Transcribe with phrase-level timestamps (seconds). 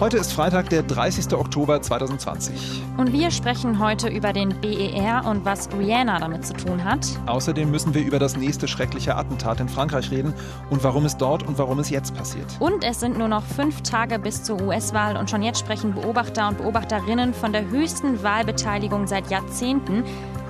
[0.00, 1.34] Heute ist Freitag, der 30.
[1.34, 2.82] Oktober 2020.
[2.96, 7.06] Und wir sprechen heute über den BER und was Rihanna damit zu tun hat.
[7.26, 10.32] Außerdem müssen wir über das nächste schreckliche Attentat in Frankreich reden
[10.70, 12.46] und warum es dort und warum es jetzt passiert.
[12.60, 16.48] Und es sind nur noch fünf Tage bis zur US-Wahl und schon jetzt sprechen Beobachter
[16.48, 20.04] und Beobachterinnen von der höchsten Wahlbeteiligung seit Jahrzehnten.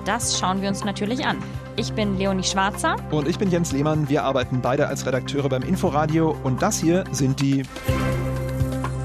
[0.05, 1.35] Das schauen wir uns natürlich an.
[1.75, 2.95] Ich bin Leonie Schwarzer.
[3.11, 4.07] Und ich bin Jens Lehmann.
[4.07, 7.63] Wir arbeiten beide als Redakteure beim Inforadio und das hier sind die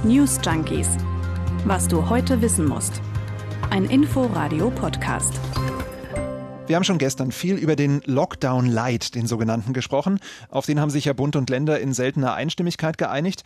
[0.05, 0.89] News Junkies.
[1.65, 3.01] Was du heute wissen musst.
[3.71, 5.41] Ein Info-Radio-Podcast.
[6.67, 10.21] Wir haben schon gestern viel über den Lockdown Light, den sogenannten, gesprochen.
[10.49, 13.43] Auf den haben sich ja Bund und Länder in seltener Einstimmigkeit geeinigt.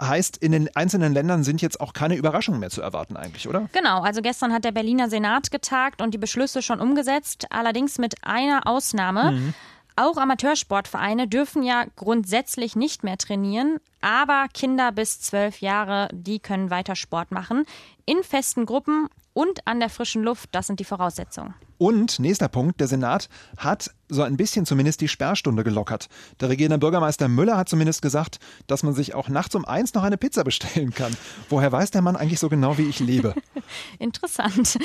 [0.00, 3.68] Heißt, in den einzelnen Ländern sind jetzt auch keine Überraschungen mehr zu erwarten eigentlich, oder?
[3.72, 8.16] Genau, also gestern hat der Berliner Senat getagt und die Beschlüsse schon umgesetzt, allerdings mit
[8.22, 9.32] einer Ausnahme.
[9.32, 9.54] Mhm.
[10.02, 16.70] Auch Amateursportvereine dürfen ja grundsätzlich nicht mehr trainieren, aber Kinder bis zwölf Jahre, die können
[16.70, 17.66] weiter Sport machen.
[18.04, 21.54] In festen Gruppen und an der frischen Luft, das sind die Voraussetzungen.
[21.78, 26.08] Und nächster Punkt, der Senat hat so ein bisschen zumindest die Sperrstunde gelockert.
[26.38, 30.04] Der regierende Bürgermeister Müller hat zumindest gesagt, dass man sich auch nachts um eins noch
[30.04, 31.16] eine Pizza bestellen kann.
[31.48, 33.34] Woher weiß der Mann eigentlich so genau, wie ich lebe?
[33.98, 34.78] Interessant.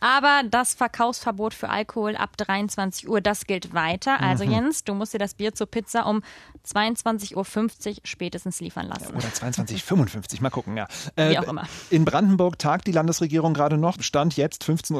[0.00, 4.20] Aber das Verkaufsverbot für Alkohol ab 23 Uhr, das gilt weiter.
[4.20, 4.52] Also mhm.
[4.52, 6.22] Jens, du musst dir das Bier zur Pizza um
[6.68, 9.12] 22.50 Uhr spätestens liefern lassen.
[9.12, 10.86] Ja, oder 22.55 Uhr, mal gucken, ja.
[11.16, 11.66] Äh, wie auch immer.
[11.90, 14.00] In Brandenburg tagt die Landesregierung gerade noch.
[14.00, 14.94] Stand jetzt 15.44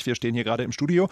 [0.00, 0.06] Uhr.
[0.06, 1.08] Wir stehen hier gerade im Studio.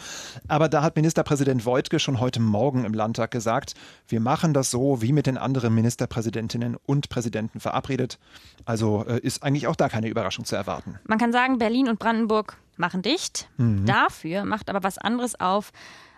[0.47, 3.75] Aber da hat Ministerpräsident Voigtke schon heute Morgen im Landtag gesagt,
[4.07, 8.21] wir machen das so wie mit den anderen Ministerpräsidentinnen und Präsidenten verabredet.
[8.65, 11.01] Also äh, ist eigentlich auch da keine Überraschung zu erwarten.
[11.03, 13.49] Man kann sagen, Berlin und Brandenburg machen dicht.
[13.57, 13.85] Mhm.
[13.85, 15.73] Dafür macht aber was anderes auf,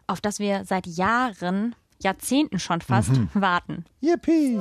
[0.06, 3.31] auf das wir seit Jahren, Jahrzehnten schon fast mhm.
[3.33, 3.86] warten.
[4.03, 4.61] Yippie!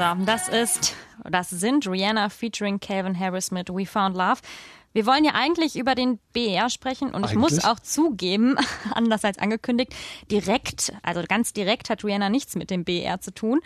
[0.00, 0.96] So, das ist,
[1.28, 4.40] das sind Rihanna featuring Calvin Harris mit We Found Love.
[4.94, 7.32] Wir wollen ja eigentlich über den BER sprechen und eigentlich?
[7.32, 8.56] ich muss auch zugeben,
[8.94, 9.94] anders als angekündigt,
[10.30, 13.60] direkt, also ganz direkt hat Rihanna nichts mit dem BER zu tun.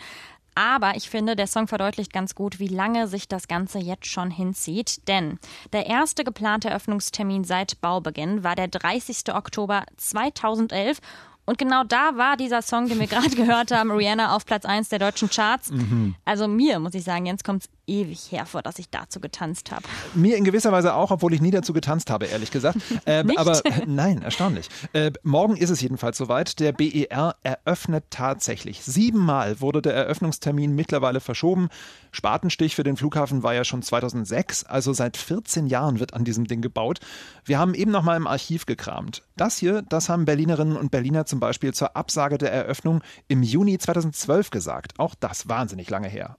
[0.55, 4.29] Aber ich finde, der Song verdeutlicht ganz gut, wie lange sich das Ganze jetzt schon
[4.29, 5.07] hinzieht.
[5.07, 5.39] Denn
[5.71, 9.33] der erste geplante Eröffnungstermin seit Baubeginn war der 30.
[9.33, 10.99] Oktober 2011
[11.45, 14.89] und genau da war dieser Song, den wir gerade gehört haben, Rihanna auf Platz 1
[14.89, 15.71] der deutschen Charts.
[15.71, 16.15] Mhm.
[16.25, 19.83] Also mir, muss ich sagen, jetzt kommt es ewig hervor, dass ich dazu getanzt habe.
[20.13, 22.77] Mir in gewisser Weise auch, obwohl ich nie dazu getanzt habe, ehrlich gesagt.
[23.05, 24.67] Äh, aber nein, erstaunlich.
[24.93, 26.59] Äh, morgen ist es jedenfalls soweit.
[26.59, 28.83] Der BER eröffnet tatsächlich.
[28.83, 31.69] Siebenmal wurde der Eröffnungstermin mittlerweile verschoben.
[32.11, 36.45] Spatenstich für den Flughafen war ja schon 2006, also seit 14 Jahren wird an diesem
[36.45, 36.99] Ding gebaut.
[37.43, 39.21] Wir haben eben noch mal im Archiv gekramt.
[39.35, 43.77] Das hier, das haben Berlinerinnen und Berliner zum Beispiel zur Absage der Eröffnung im Juni
[43.77, 44.99] 2012 gesagt.
[44.99, 46.37] Auch das wahnsinnig lange her.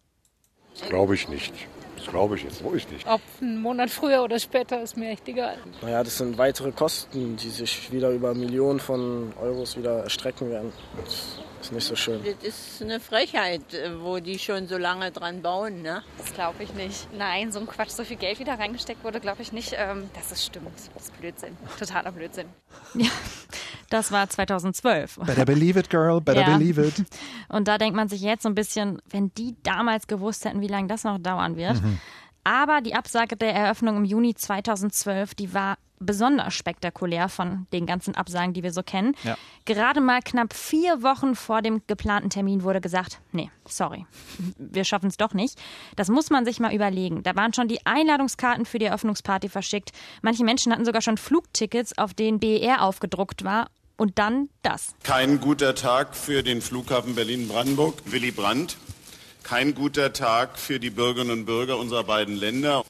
[0.78, 1.52] Das glaube ich nicht.
[1.96, 3.06] Das glaube ich jetzt ruhig nicht.
[3.06, 5.58] Ob ein Monat früher oder später ist mir echt egal.
[5.82, 10.72] Naja, das sind weitere Kosten, die sich wieder über Millionen von Euros wieder erstrecken werden.
[11.02, 12.22] Das ist nicht so schön.
[12.22, 13.62] Das ist eine Frechheit,
[13.98, 15.82] wo die schon so lange dran bauen.
[15.82, 16.02] Ne?
[16.18, 17.08] Das glaube ich nicht.
[17.16, 19.74] Nein, so ein Quatsch, so viel Geld wieder reingesteckt wurde, glaube ich nicht.
[19.76, 20.68] Ähm, dass es stimmt.
[20.94, 21.56] Das ist Blödsinn.
[21.78, 22.46] Totaler Blödsinn.
[22.94, 23.08] Ja,
[23.90, 25.18] das war 2012.
[25.24, 26.20] Better believe it, girl.
[26.20, 26.56] Better ja.
[26.56, 27.04] believe it.
[27.48, 30.68] Und da denkt man sich jetzt so ein bisschen, wenn die damals gewusst hätten, wie
[30.68, 31.82] lange das noch dauern wird.
[31.82, 31.98] Mhm.
[32.44, 38.14] Aber die Absage der Eröffnung im Juni 2012, die war besonders spektakulär von den ganzen
[38.14, 39.14] Absagen, die wir so kennen.
[39.24, 39.36] Ja.
[39.64, 44.06] Gerade mal knapp vier Wochen vor dem geplanten Termin wurde gesagt, nee, sorry,
[44.58, 45.58] wir schaffen es doch nicht.
[45.96, 47.22] Das muss man sich mal überlegen.
[47.22, 49.92] Da waren schon die Einladungskarten für die Eröffnungsparty verschickt.
[50.22, 53.68] Manche Menschen hatten sogar schon Flugtickets, auf denen BER aufgedruckt war.
[53.98, 54.94] Und dann das.
[55.04, 58.02] Kein guter Tag für den Flughafen Berlin-Brandenburg.
[58.04, 58.76] Willy Brandt.
[59.42, 62.84] Kein guter Tag für die Bürgerinnen und Bürger unserer beiden Länder.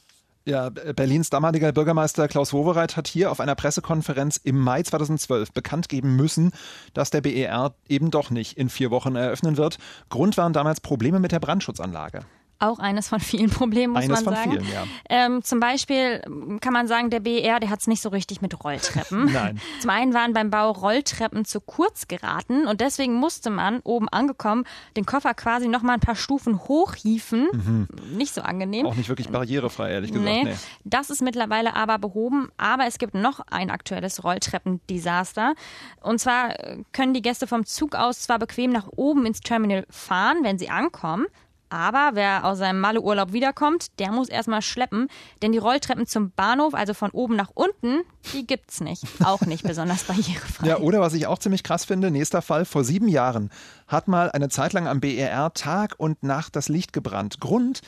[0.49, 5.89] Ja, Berlins damaliger Bürgermeister Klaus Wowereit hat hier auf einer Pressekonferenz im Mai 2012 bekannt
[5.89, 6.53] geben müssen,
[6.95, 9.78] dass der BER eben doch nicht in vier Wochen eröffnen wird.
[10.09, 12.21] Grund waren damals Probleme mit der Brandschutzanlage.
[12.59, 14.53] Auch eines von vielen Problemen, muss eines man sagen.
[14.53, 14.85] Vielen, ja.
[15.09, 16.21] ähm, zum Beispiel
[16.61, 19.27] kann man sagen, der BER, der hat es nicht so richtig mit Rolltreppen.
[19.33, 19.61] Nein.
[19.81, 24.65] Zum einen waren beim Bau Rolltreppen zu kurz geraten und deswegen musste man oben angekommen
[24.97, 27.49] den Koffer quasi noch mal ein paar Stufen hochhieven.
[27.53, 27.89] Mhm.
[28.17, 28.87] Nicht so angenehm.
[28.87, 30.31] Auch nicht wirklich barrierefrei, ehrlich gesagt.
[30.31, 30.45] Nee.
[30.45, 30.55] nee.
[30.85, 32.49] Das ist mittlerweile aber behoben.
[32.57, 35.55] Aber es gibt noch ein aktuelles Rolltreppendesaster.
[36.01, 36.55] Und zwar
[36.93, 40.71] können die Gäste vom Zug aus zwar bequem nach oben ins Terminal fahren, wenn sie
[40.71, 41.27] ankommen,
[41.68, 45.09] Aber wer aus seinem Malle-Urlaub wiederkommt, der muss erstmal schleppen,
[45.42, 48.03] denn die Rolltreppen zum Bahnhof, also von oben nach unten,
[48.33, 49.03] die gibt's nicht.
[49.24, 50.66] Auch nicht besonders barrierefrei.
[50.66, 53.51] Ja, oder was ich auch ziemlich krass finde, nächster Fall, vor sieben Jahren
[53.89, 57.41] hat mal eine Zeit lang am BER Tag und Nacht das Licht gebrannt.
[57.41, 57.83] Grund,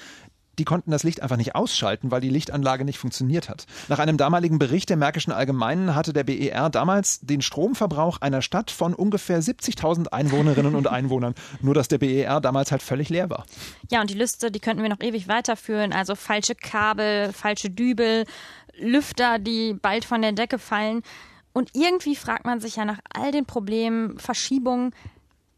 [0.59, 3.67] die konnten das Licht einfach nicht ausschalten, weil die Lichtanlage nicht funktioniert hat.
[3.89, 8.71] Nach einem damaligen Bericht der Märkischen Allgemeinen hatte der BER damals den Stromverbrauch einer Stadt
[8.71, 11.35] von ungefähr 70.000 Einwohnerinnen und Einwohnern.
[11.61, 13.47] Nur, dass der BER damals halt völlig leer war.
[13.91, 15.93] Ja, und die Liste, die könnten wir noch ewig weiterführen.
[15.93, 18.25] Also falsche Kabel, falsche Dübel,
[18.79, 21.03] Lüfter, die bald von der Decke fallen.
[21.53, 24.93] Und irgendwie fragt man sich ja nach all den Problemen, Verschiebungen,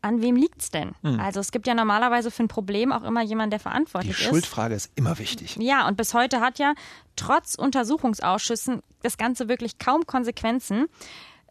[0.03, 0.93] an wem liegt's denn?
[1.03, 1.21] Hm.
[1.21, 4.21] Also es gibt ja normalerweise für ein Problem auch immer jemanden, der verantwortlich ist.
[4.21, 5.57] Die Schuldfrage ist immer wichtig.
[5.61, 6.75] Ja, und bis heute hat ja
[7.17, 10.87] trotz Untersuchungsausschüssen das Ganze wirklich kaum Konsequenzen.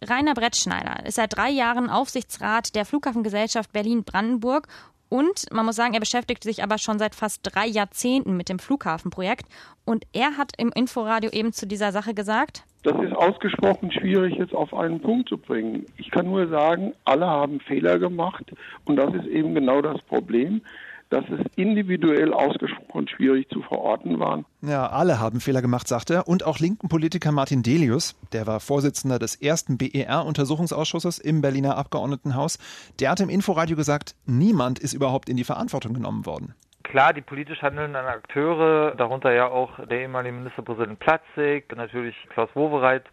[0.01, 4.67] Rainer Brettschneider ist seit drei Jahren Aufsichtsrat der Flughafengesellschaft Berlin-Brandenburg
[5.09, 8.59] und man muss sagen, er beschäftigt sich aber schon seit fast drei Jahrzehnten mit dem
[8.59, 9.45] Flughafenprojekt.
[9.83, 14.53] Und er hat im Inforadio eben zu dieser Sache gesagt, das ist ausgesprochen schwierig jetzt
[14.53, 15.85] auf einen Punkt zu bringen.
[15.97, 18.53] Ich kann nur sagen, alle haben Fehler gemacht
[18.85, 20.61] und das ist eben genau das Problem
[21.09, 24.43] dass es individuell ausgesprochen schwierig zu verorten war.
[24.61, 26.27] Ja, alle haben Fehler gemacht, sagt er.
[26.27, 32.59] Und auch linken Politiker Martin Delius, der war Vorsitzender des ersten BER-Untersuchungsausschusses im Berliner Abgeordnetenhaus,
[32.99, 36.53] der hat im Inforadio gesagt, niemand ist überhaupt in die Verantwortung genommen worden.
[36.83, 43.03] Klar, die politisch handelnden Akteure, darunter ja auch der ehemalige Ministerpräsident Platzig, natürlich Klaus Wowereit,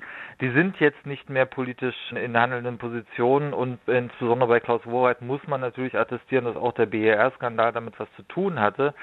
[0.41, 5.47] die sind jetzt nicht mehr politisch in handelnden Positionen und insbesondere bei Klaus Wowereit muss
[5.47, 8.95] man natürlich attestieren, dass auch der BER-Skandal damit was zu tun hatte.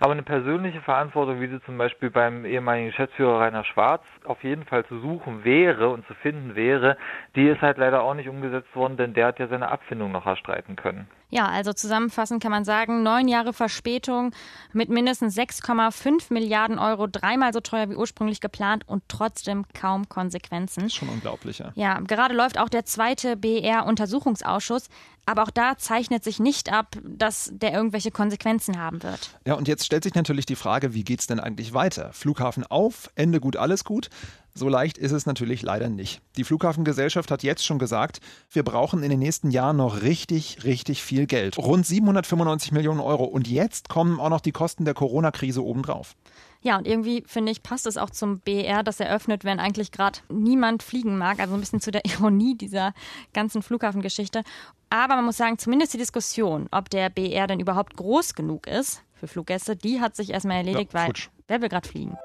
[0.00, 4.64] Aber eine persönliche Verantwortung, wie sie zum Beispiel beim ehemaligen Geschäftsführer Rainer Schwarz auf jeden
[4.64, 6.96] Fall zu suchen wäre und zu finden wäre,
[7.34, 10.26] die ist halt leider auch nicht umgesetzt worden, denn der hat ja seine Abfindung noch
[10.26, 11.08] erstreiten können.
[11.32, 14.32] Ja, also zusammenfassend kann man sagen, neun Jahre Verspätung
[14.74, 20.90] mit mindestens 6,5 Milliarden Euro, dreimal so teuer wie ursprünglich geplant und trotzdem kaum Konsequenzen.
[20.90, 21.72] Schon unglaublich, ja.
[21.74, 24.88] Ja, gerade läuft auch der zweite BR-Untersuchungsausschuss.
[25.24, 29.38] Aber auch da zeichnet sich nicht ab, dass der irgendwelche Konsequenzen haben wird.
[29.46, 32.12] Ja, und jetzt stellt sich natürlich die Frage, wie geht es denn eigentlich weiter?
[32.12, 34.10] Flughafen auf, Ende gut, alles gut?
[34.54, 36.20] So leicht ist es natürlich leider nicht.
[36.36, 38.20] Die Flughafengesellschaft hat jetzt schon gesagt,
[38.50, 41.56] wir brauchen in den nächsten Jahren noch richtig, richtig viel Geld.
[41.56, 43.24] Rund 795 Millionen Euro.
[43.24, 46.16] Und jetzt kommen auch noch die Kosten der Corona-Krise obendrauf.
[46.60, 50.18] Ja, und irgendwie finde ich, passt es auch zum BR, das eröffnet, wenn eigentlich gerade
[50.28, 51.40] niemand fliegen mag.
[51.40, 52.92] Also ein bisschen zu der Ironie dieser
[53.32, 54.42] ganzen Flughafengeschichte.
[54.90, 59.02] Aber man muss sagen, zumindest die Diskussion, ob der BR denn überhaupt groß genug ist
[59.14, 61.12] für Fluggäste, die hat sich erstmal erledigt, ja, weil
[61.48, 62.18] wer will gerade fliegen?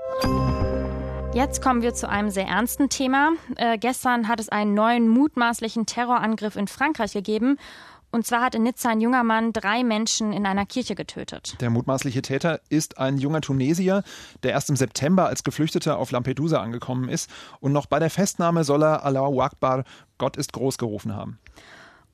[1.38, 3.34] Jetzt kommen wir zu einem sehr ernsten Thema.
[3.58, 7.60] Äh, gestern hat es einen neuen mutmaßlichen Terrorangriff in Frankreich gegeben.
[8.10, 11.56] Und zwar hat in Nizza ein junger Mann drei Menschen in einer Kirche getötet.
[11.62, 14.02] Der mutmaßliche Täter ist ein junger Tunesier,
[14.42, 17.30] der erst im September als Geflüchteter auf Lampedusa angekommen ist.
[17.60, 19.84] Und noch bei der Festnahme soll er Allahu Akbar,
[20.18, 21.38] Gott ist groß gerufen haben.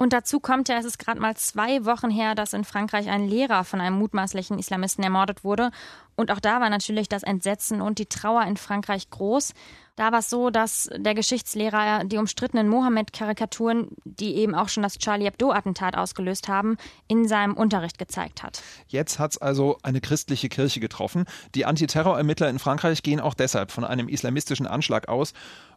[0.03, 3.25] Und dazu kommt ja, es ist gerade mal zwei Wochen her, dass in Frankreich ein
[3.25, 5.71] Lehrer von einem mutmaßlichen Islamisten ermordet wurde.
[6.17, 9.53] Und auch da war natürlich das Entsetzen und die Trauer in Frankreich groß.
[9.95, 14.97] Da war es so, dass der Geschichtslehrer die umstrittenen Mohammed-Karikaturen, die eben auch schon das
[14.97, 16.75] Charlie Hebdo-Attentat ausgelöst haben,
[17.07, 18.61] in seinem Unterricht gezeigt hat.
[18.89, 21.23] Jetzt hat es also eine christliche Kirche getroffen.
[21.55, 25.31] Die Antiterrorermittler in Frankreich gehen auch deshalb von einem islamistischen Anschlag aus.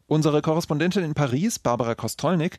[0.08, 2.58] Unsere Korrespondentin in Paris, Barbara Kostolnik,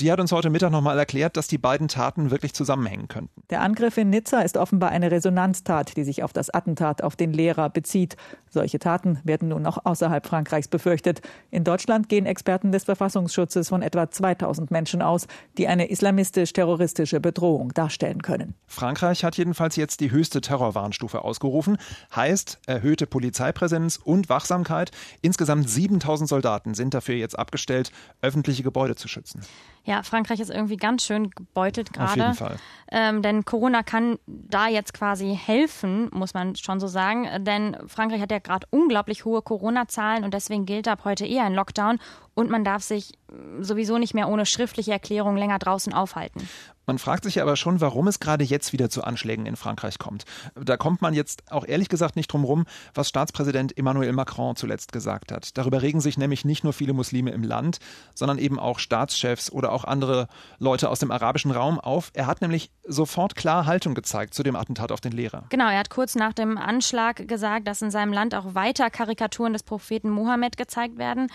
[0.00, 3.42] die hat uns heute Mittag nochmal erklärt, dass die beiden Taten wirklich zusammenhängen könnten.
[3.50, 7.32] Der Angriff in Nizza ist offenbar eine Resonanztat, die sich auf das Attentat auf den
[7.32, 8.16] Lehrer bezieht.
[8.50, 11.20] Solche Taten werden nun auch außerhalb Frankreichs befürchtet.
[11.50, 15.26] In Deutschland gehen Experten des Verfassungsschutzes von etwa 2000 Menschen aus,
[15.58, 18.54] die eine islamistisch-terroristische Bedrohung darstellen können.
[18.66, 21.78] Frankreich hat jedenfalls jetzt die höchste Terrorwarnstufe ausgerufen.
[22.14, 24.90] Heißt erhöhte Polizeipräsenz und Wachsamkeit.
[25.22, 27.92] Insgesamt 7000 Soldaten sind dafür jetzt abgestellt,
[28.22, 29.42] öffentliche Gebäude zu schützen.
[29.84, 32.10] Ja, Frankreich ist irgendwie ganz schön gebeutelt gerade.
[32.10, 32.56] Auf jeden Fall.
[32.90, 37.28] Ähm, denn Corona kann da jetzt quasi helfen, muss man schon so sagen.
[37.44, 41.54] Denn Frankreich hat ja gerade unglaublich hohe Corona-Zahlen und deswegen gilt ab heute eher ein
[41.54, 41.98] Lockdown
[42.34, 43.12] und man darf sich
[43.60, 46.48] sowieso nicht mehr ohne schriftliche Erklärung länger draußen aufhalten.
[46.86, 50.24] Man fragt sich aber schon, warum es gerade jetzt wieder zu Anschlägen in Frankreich kommt.
[50.54, 52.64] Da kommt man jetzt auch ehrlich gesagt nicht drum rum,
[52.94, 55.56] was Staatspräsident Emmanuel Macron zuletzt gesagt hat.
[55.56, 57.78] Darüber regen sich nämlich nicht nur viele Muslime im Land,
[58.14, 62.10] sondern eben auch Staatschefs oder auch andere Leute aus dem arabischen Raum auf.
[62.14, 65.44] Er hat nämlich sofort klar Haltung gezeigt zu dem Attentat auf den Lehrer.
[65.48, 69.52] Genau, er hat kurz nach dem Anschlag gesagt, dass in seinem Land auch weiter Karikaturen
[69.52, 71.28] des Propheten Mohammed gezeigt werden.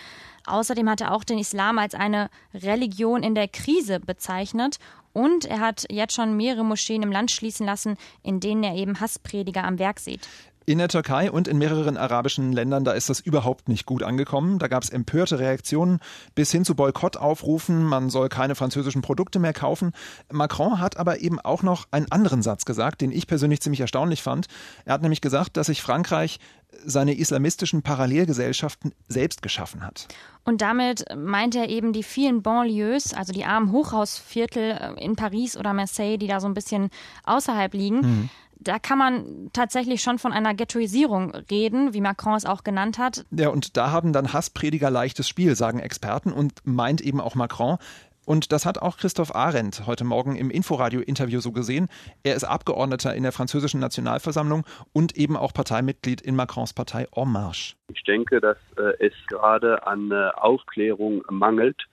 [0.46, 4.78] Außerdem hat er auch den Islam als eine Religion in der Krise bezeichnet.
[5.12, 9.00] Und er hat jetzt schon mehrere Moscheen im Land schließen lassen, in denen er eben
[9.00, 10.28] Hassprediger am Werk sieht.
[10.70, 14.60] In der Türkei und in mehreren arabischen Ländern, da ist das überhaupt nicht gut angekommen.
[14.60, 15.98] Da gab es empörte Reaktionen
[16.36, 17.82] bis hin zu Boykottaufrufen.
[17.82, 19.90] Man soll keine französischen Produkte mehr kaufen.
[20.30, 24.22] Macron hat aber eben auch noch einen anderen Satz gesagt, den ich persönlich ziemlich erstaunlich
[24.22, 24.46] fand.
[24.84, 26.38] Er hat nämlich gesagt, dass sich Frankreich
[26.84, 30.06] seine islamistischen Parallelgesellschaften selbst geschaffen hat.
[30.44, 35.56] Und damit meint er eben die vielen Banlieues, also die armen Hochhausviertel äh, in Paris
[35.56, 36.90] oder Marseille, die da so ein bisschen
[37.24, 38.00] außerhalb liegen.
[38.00, 42.98] Mhm da kann man tatsächlich schon von einer Ghettoisierung reden, wie Macron es auch genannt
[42.98, 43.24] hat.
[43.30, 47.78] Ja, und da haben dann Hassprediger leichtes Spiel, sagen Experten und meint eben auch Macron.
[48.26, 51.88] Und das hat auch Christoph Arendt heute Morgen im Inforadio-Interview so gesehen.
[52.22, 57.32] Er ist Abgeordneter in der französischen Nationalversammlung und eben auch Parteimitglied in Macrons Partei En
[57.32, 57.74] Marche.
[57.92, 61.86] Ich denke, dass äh, es gerade an äh, Aufklärung mangelt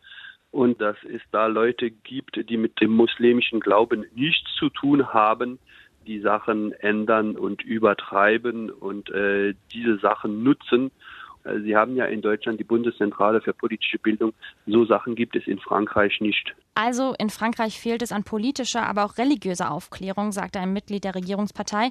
[0.51, 5.59] und dass es da Leute gibt, die mit dem muslimischen Glauben nichts zu tun haben,
[6.07, 10.91] die Sachen ändern und übertreiben und äh, diese Sachen nutzen.
[11.43, 14.33] Äh, Sie haben ja in Deutschland die Bundeszentrale für politische Bildung.
[14.65, 16.55] So Sachen gibt es in Frankreich nicht.
[16.75, 21.15] Also in Frankreich fehlt es an politischer, aber auch religiöser Aufklärung, sagte ein Mitglied der
[21.15, 21.89] Regierungspartei.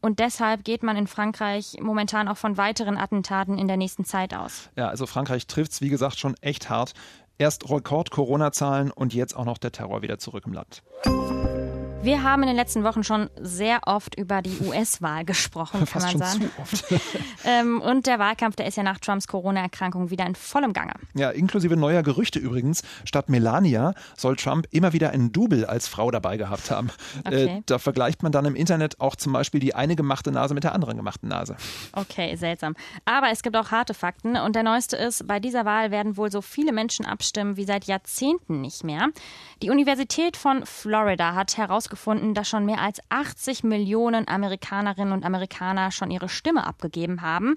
[0.00, 4.34] Und deshalb geht man in Frankreich momentan auch von weiteren Attentaten in der nächsten Zeit
[4.34, 4.70] aus.
[4.76, 6.92] Ja, also Frankreich trifft es, wie gesagt, schon echt hart.
[7.38, 10.82] Erst Rekord-Corona-Zahlen und jetzt auch noch der Terror wieder zurück im Land.
[12.04, 16.18] Wir haben in den letzten Wochen schon sehr oft über die US-Wahl gesprochen, kann man
[16.18, 16.50] sagen.
[17.46, 20.94] Ähm, und der Wahlkampf, der ist ja nach Trumps Corona-Erkrankung wieder in vollem Gange.
[21.14, 22.82] Ja, inklusive neuer Gerüchte übrigens.
[23.04, 26.88] Statt Melania soll Trump immer wieder einen Double als Frau dabei gehabt haben.
[27.24, 27.44] Äh, okay.
[27.58, 30.64] Äh, da vergleicht man dann im Internet auch zum Beispiel die eine gemachte Nase mit
[30.64, 31.56] der anderen gemachten Nase.
[31.92, 32.76] Okay, seltsam.
[33.04, 34.36] Aber es gibt auch harte Fakten.
[34.38, 37.84] Und der neueste ist, bei dieser Wahl werden wohl so viele Menschen abstimmen wie seit
[37.84, 39.10] Jahrzehnten nicht mehr.
[39.60, 45.24] Die Universität von Florida hat herausgefunden, herausgefunden, dass schon mehr als 80 Millionen Amerikanerinnen und
[45.24, 47.56] Amerikaner schon ihre Stimme abgegeben haben.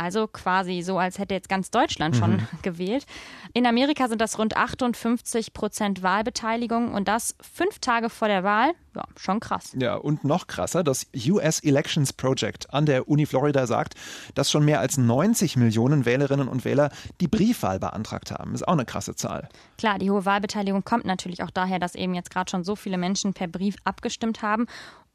[0.00, 2.48] Also quasi so, als hätte jetzt ganz Deutschland schon mhm.
[2.62, 3.04] gewählt.
[3.52, 8.72] In Amerika sind das rund 58 Prozent Wahlbeteiligung und das fünf Tage vor der Wahl.
[8.96, 9.76] Ja, schon krass.
[9.78, 13.94] Ja, und noch krasser, das US Elections Project an der Uni Florida sagt,
[14.34, 16.90] dass schon mehr als 90 Millionen Wählerinnen und Wähler
[17.20, 18.54] die Briefwahl beantragt haben.
[18.54, 19.50] Ist auch eine krasse Zahl.
[19.76, 22.96] Klar, die hohe Wahlbeteiligung kommt natürlich auch daher, dass eben jetzt gerade schon so viele
[22.96, 24.66] Menschen per Brief abgestimmt haben.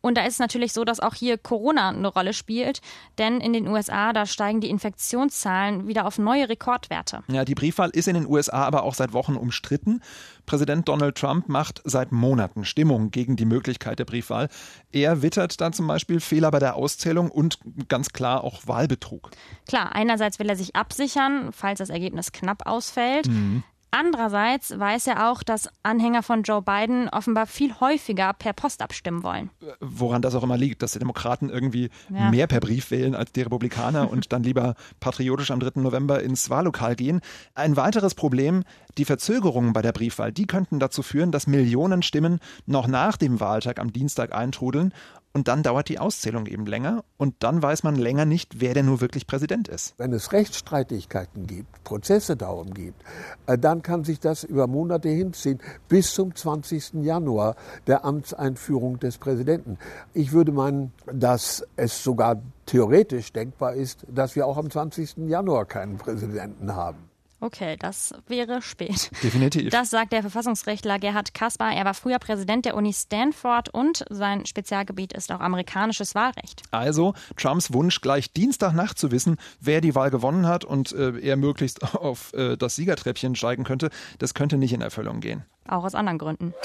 [0.06, 2.82] Und da ist es natürlich so, dass auch hier Corona eine Rolle spielt,
[3.18, 7.24] denn in den USA, da steigen die Infektionszahlen wieder auf neue Rekordwerte.
[7.28, 10.04] Ja, die Briefwahl ist in den USA aber auch seit Wochen umstritten.
[10.46, 14.50] Präsident Donald Trump macht seit Monaten Stimmung gegen die Möglichkeit der Briefwahl.
[14.92, 17.58] Er wittert dann zum Beispiel Fehler bei der Auszählung und
[17.88, 19.32] ganz klar auch Wahlbetrug.
[19.68, 23.26] Klar, einerseits will er sich absichern, falls das Ergebnis knapp ausfällt.
[23.26, 23.64] Mhm.
[23.98, 29.24] Andererseits weiß er auch, dass Anhänger von Joe Biden offenbar viel häufiger per Post abstimmen
[29.24, 29.52] wollen.
[29.80, 32.30] Woran das auch immer liegt, dass die Demokraten irgendwie ja.
[32.30, 35.80] mehr per Brief wählen als die Republikaner und dann lieber patriotisch am 3.
[35.80, 37.22] November ins Wahllokal gehen.
[37.54, 38.66] Ein weiteres Problem,
[38.98, 43.40] die Verzögerungen bei der Briefwahl, die könnten dazu führen, dass Millionen Stimmen noch nach dem
[43.40, 44.94] Wahltag am Dienstag eintrudeln
[45.36, 48.86] und dann dauert die Auszählung eben länger und dann weiß man länger nicht, wer denn
[48.86, 49.94] nur wirklich Präsident ist.
[49.98, 53.04] Wenn es Rechtsstreitigkeiten gibt, Prozesse darum gibt,
[53.46, 57.04] äh, dann kann sich das über Monate hinziehen bis zum 20.
[57.04, 59.78] Januar der Amtseinführung des Präsidenten.
[60.14, 65.28] Ich würde meinen, dass es sogar theoretisch denkbar ist, dass wir auch am 20.
[65.28, 67.10] Januar keinen Präsidenten haben.
[67.46, 69.12] Okay, das wäre spät.
[69.22, 69.70] Definitiv.
[69.70, 71.76] Das sagt der Verfassungsrechtler Gerhard Kaspar.
[71.76, 76.64] Er war früher Präsident der Uni Stanford und sein Spezialgebiet ist auch amerikanisches Wahlrecht.
[76.72, 81.36] Also Trumps Wunsch, gleich Dienstagnacht zu wissen, wer die Wahl gewonnen hat und äh, er
[81.36, 85.46] möglichst auf äh, das Siegertreppchen steigen könnte, das könnte nicht in Erfüllung gehen.
[85.68, 86.56] Auch aus anderen Gründen.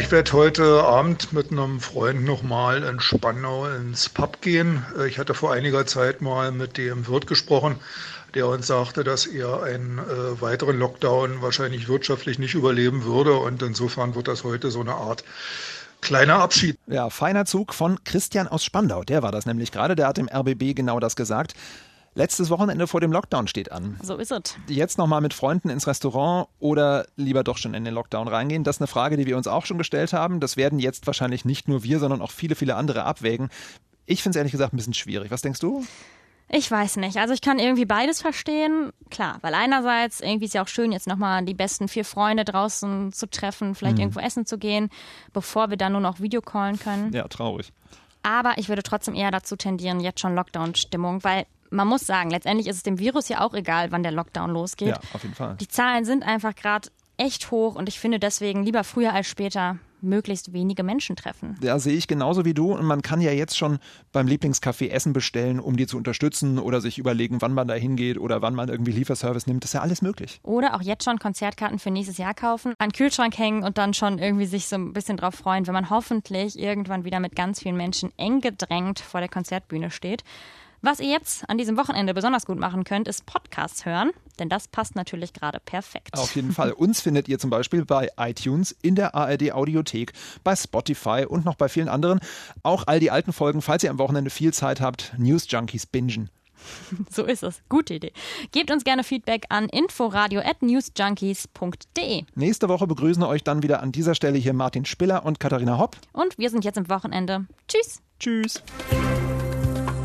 [0.00, 4.82] Ich werde heute Abend mit einem Freund nochmal in Spandau ins Pub gehen.
[4.98, 7.76] Äh, ich hatte vor einiger Zeit mal mit dem Wirt gesprochen
[8.34, 13.34] der uns sagte, dass er einen äh, weiteren Lockdown wahrscheinlich wirtschaftlich nicht überleben würde.
[13.34, 15.24] Und insofern wird das heute so eine Art
[16.00, 16.78] kleiner Abschied.
[16.86, 19.02] Ja, feiner Zug von Christian aus Spandau.
[19.02, 19.96] Der war das nämlich gerade.
[19.96, 21.54] Der hat dem RBB genau das gesagt.
[22.14, 23.98] Letztes Wochenende vor dem Lockdown steht an.
[24.02, 24.56] So ist es.
[24.66, 28.64] Jetzt nochmal mit Freunden ins Restaurant oder lieber doch schon in den Lockdown reingehen?
[28.64, 30.40] Das ist eine Frage, die wir uns auch schon gestellt haben.
[30.40, 33.48] Das werden jetzt wahrscheinlich nicht nur wir, sondern auch viele, viele andere abwägen.
[34.06, 35.30] Ich finde es ehrlich gesagt ein bisschen schwierig.
[35.30, 35.84] Was denkst du?
[36.52, 37.16] Ich weiß nicht.
[37.16, 38.92] Also ich kann irgendwie beides verstehen.
[39.08, 43.12] Klar, weil einerseits irgendwie ist ja auch schön, jetzt nochmal die besten vier Freunde draußen
[43.12, 44.02] zu treffen, vielleicht mhm.
[44.02, 44.90] irgendwo essen zu gehen,
[45.32, 47.12] bevor wir dann nur noch Videocallen können.
[47.12, 47.72] Ja, traurig.
[48.24, 52.66] Aber ich würde trotzdem eher dazu tendieren, jetzt schon Lockdown-Stimmung, weil man muss sagen, letztendlich
[52.66, 54.88] ist es dem Virus ja auch egal, wann der Lockdown losgeht.
[54.88, 55.56] Ja, auf jeden Fall.
[55.60, 59.78] Die Zahlen sind einfach gerade echt hoch und ich finde deswegen lieber früher als später
[60.02, 61.58] möglichst wenige Menschen treffen.
[61.62, 62.72] Ja, sehe ich genauso wie du.
[62.72, 63.78] Und man kann ja jetzt schon
[64.12, 68.18] beim Lieblingscafé Essen bestellen, um die zu unterstützen oder sich überlegen, wann man da hingeht
[68.18, 69.64] oder wann man irgendwie Lieferservice nimmt.
[69.64, 70.40] Das ist ja alles möglich.
[70.42, 73.94] Oder auch jetzt schon Konzertkarten für nächstes Jahr kaufen, an den Kühlschrank hängen und dann
[73.94, 77.60] schon irgendwie sich so ein bisschen drauf freuen, wenn man hoffentlich irgendwann wieder mit ganz
[77.60, 80.22] vielen Menschen eng gedrängt vor der Konzertbühne steht.
[80.82, 84.66] Was ihr jetzt an diesem Wochenende besonders gut machen könnt, ist Podcasts hören, denn das
[84.66, 86.16] passt natürlich gerade perfekt.
[86.16, 86.72] Auf jeden Fall.
[86.72, 91.56] Uns findet ihr zum Beispiel bei iTunes, in der ARD Audiothek, bei Spotify und noch
[91.56, 92.20] bei vielen anderen.
[92.62, 96.30] Auch all die alten Folgen, falls ihr am Wochenende viel Zeit habt, News Junkies bingen.
[97.10, 97.62] So ist es.
[97.68, 98.12] Gute Idee.
[98.52, 102.24] Gebt uns gerne Feedback an inforadio.newsjunkies.de.
[102.34, 105.96] Nächste Woche begrüßen euch dann wieder an dieser Stelle hier Martin Spiller und Katharina Hopp.
[106.12, 107.46] Und wir sind jetzt im Wochenende.
[107.66, 108.02] Tschüss.
[108.18, 108.62] Tschüss.